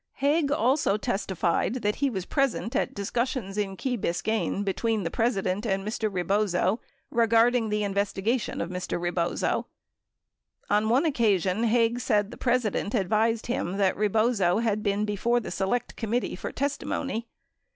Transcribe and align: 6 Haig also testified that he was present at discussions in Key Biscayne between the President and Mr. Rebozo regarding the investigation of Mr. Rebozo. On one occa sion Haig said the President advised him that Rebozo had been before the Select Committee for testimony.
6 0.15 0.19
Haig 0.21 0.51
also 0.51 0.97
testified 0.97 1.75
that 1.83 1.97
he 1.97 2.09
was 2.09 2.25
present 2.25 2.75
at 2.75 2.95
discussions 2.95 3.55
in 3.55 3.77
Key 3.77 3.95
Biscayne 3.95 4.63
between 4.65 5.03
the 5.03 5.11
President 5.11 5.63
and 5.63 5.85
Mr. 5.87 6.11
Rebozo 6.11 6.79
regarding 7.11 7.69
the 7.69 7.83
investigation 7.83 8.61
of 8.61 8.71
Mr. 8.71 8.99
Rebozo. 8.99 9.67
On 10.71 10.89
one 10.89 11.03
occa 11.05 11.39
sion 11.39 11.65
Haig 11.65 11.99
said 11.99 12.31
the 12.31 12.35
President 12.37 12.95
advised 12.95 13.45
him 13.45 13.77
that 13.77 13.95
Rebozo 13.95 14.57
had 14.57 14.81
been 14.81 15.05
before 15.05 15.39
the 15.39 15.51
Select 15.51 15.95
Committee 15.95 16.35
for 16.35 16.51
testimony. 16.51 17.27